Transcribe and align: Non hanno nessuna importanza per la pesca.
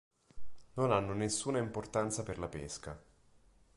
Non 0.73 0.91
hanno 0.91 1.13
nessuna 1.13 1.59
importanza 1.59 2.23
per 2.23 2.39
la 2.39 2.47
pesca. 2.47 2.99